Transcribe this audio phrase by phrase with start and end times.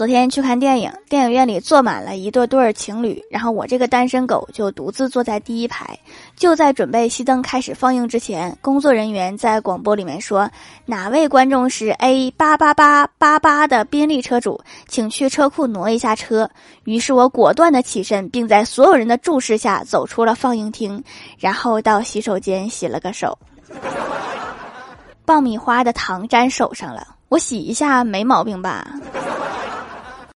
[0.00, 5.94] 昨天去看电影，电影院里坐满了一对对情侣，然后我这个单身狗就独自坐在第一排。
[6.34, 10.50] 就在准备熄灯开始放映之前，工作人员在广播里面说，
[10.86, 14.58] 哪位观众是 A 八八八八八的宾利车主，
[14.88, 16.48] 请去车库挪一下车。
[16.84, 21.04] 于是我果断的起身，并在所有人的注视下走出了放映厅，
[21.38, 23.36] 然后到洗手间洗了个手。
[25.26, 28.90] 爆米花的糖粘手上了，我洗一下没毛病吧？